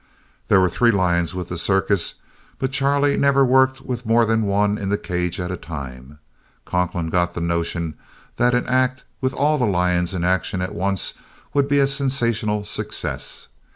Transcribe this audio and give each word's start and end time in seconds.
There 0.47 0.59
were 0.59 0.67
three 0.67 0.89
lions 0.89 1.35
with 1.35 1.49
the 1.49 1.59
circus, 1.59 2.15
but 2.57 2.71
Charlie 2.71 3.17
never 3.17 3.45
worked 3.45 3.81
with 3.81 4.03
more 4.03 4.25
than 4.25 4.47
one 4.47 4.79
in 4.79 4.89
the 4.89 4.97
cage 4.97 5.39
at 5.39 5.49
the 5.51 5.57
time. 5.57 6.17
Conklin 6.65 7.11
got 7.11 7.35
the 7.35 7.39
notion 7.39 7.93
that 8.37 8.55
an 8.55 8.65
act 8.65 9.03
with 9.21 9.31
all 9.35 9.59
the 9.59 9.67
lions 9.67 10.15
in 10.15 10.23
action 10.23 10.59
at 10.59 10.73
once 10.73 11.13
would 11.53 11.67
be 11.69 11.77
a 11.77 11.85
sensational 11.85 12.63
success. 12.63 13.47